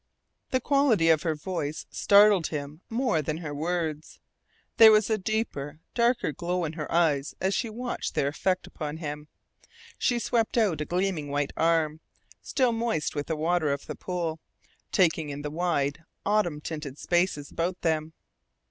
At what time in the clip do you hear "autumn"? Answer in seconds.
16.25-16.61